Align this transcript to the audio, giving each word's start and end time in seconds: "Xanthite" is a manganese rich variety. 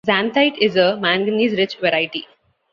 "Xanthite" 0.07 0.57
is 0.59 0.77
a 0.77 0.97
manganese 0.97 1.55
rich 1.55 1.75
variety. 1.75 2.25